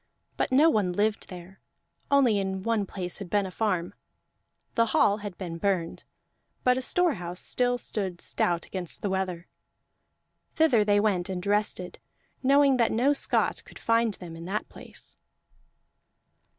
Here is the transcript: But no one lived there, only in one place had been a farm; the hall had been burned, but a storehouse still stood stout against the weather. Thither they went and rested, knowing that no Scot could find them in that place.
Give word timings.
But 0.35 0.51
no 0.51 0.67
one 0.67 0.93
lived 0.93 1.29
there, 1.29 1.61
only 2.09 2.39
in 2.39 2.63
one 2.63 2.87
place 2.87 3.19
had 3.19 3.29
been 3.29 3.45
a 3.45 3.51
farm; 3.51 3.93
the 4.73 4.87
hall 4.97 5.17
had 5.17 5.37
been 5.37 5.59
burned, 5.59 6.05
but 6.63 6.75
a 6.75 6.81
storehouse 6.81 7.39
still 7.39 7.77
stood 7.77 8.19
stout 8.19 8.65
against 8.65 9.03
the 9.03 9.11
weather. 9.11 9.47
Thither 10.55 10.83
they 10.83 10.99
went 10.99 11.29
and 11.29 11.45
rested, 11.45 11.99
knowing 12.41 12.77
that 12.77 12.91
no 12.91 13.13
Scot 13.13 13.63
could 13.63 13.77
find 13.77 14.15
them 14.15 14.35
in 14.35 14.45
that 14.45 14.67
place. 14.69 15.19